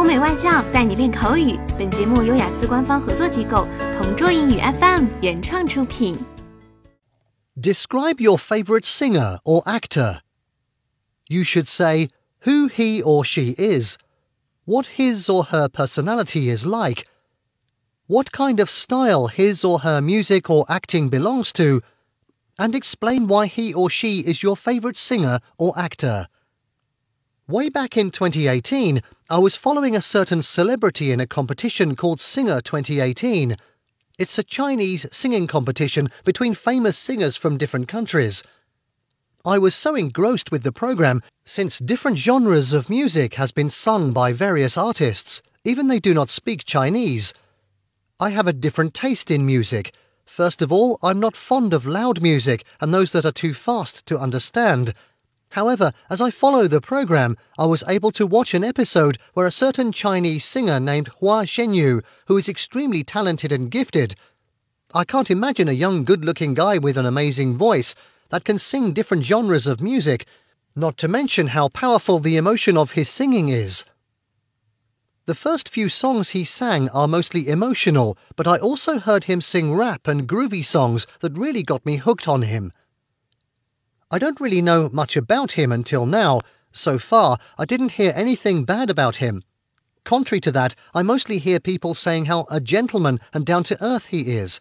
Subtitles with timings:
[0.00, 1.59] 欧美外教带你练口语。
[1.77, 6.17] 本节目由雅思官方合作机构同桌英语 FM 原创出品。
[7.59, 10.19] Describe your favorite singer or actor.
[11.27, 12.09] You should say
[12.45, 13.97] who he or she is,
[14.65, 17.05] what his or her personality is like,
[18.07, 21.81] what kind of style his or her music or acting belongs to,
[22.57, 26.27] and explain why he or she is your favorite singer or actor.
[27.47, 29.01] Way back in 2018,
[29.31, 33.55] I was following a certain celebrity in a competition called Singer 2018.
[34.19, 38.43] It's a Chinese singing competition between famous singers from different countries.
[39.45, 44.11] I was so engrossed with the program since different genres of music has been sung
[44.11, 47.33] by various artists, even they do not speak Chinese.
[48.19, 49.93] I have a different taste in music.
[50.25, 54.05] First of all, I'm not fond of loud music and those that are too fast
[54.07, 54.93] to understand.
[55.51, 59.51] However, as I follow the program, I was able to watch an episode where a
[59.51, 64.15] certain Chinese singer named Hua Chenyu, who is extremely talented and gifted,
[64.93, 67.95] I can't imagine a young, good looking guy with an amazing voice
[68.29, 70.25] that can sing different genres of music,
[70.75, 73.83] not to mention how powerful the emotion of his singing is.
[75.25, 79.73] The first few songs he sang are mostly emotional, but I also heard him sing
[79.73, 82.71] rap and groovy songs that really got me hooked on him.
[84.13, 86.41] I don't really know much about him until now.
[86.73, 89.41] So far, I didn't hear anything bad about him.
[90.03, 94.07] Contrary to that, I mostly hear people saying how a gentleman and down to earth
[94.07, 94.59] he is.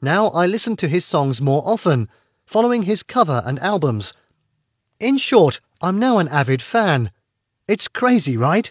[0.00, 2.08] Now I listen to his songs more often,
[2.46, 4.14] following his cover and albums.
[4.98, 7.10] In short, I'm now an avid fan.
[7.68, 8.70] It's crazy, right?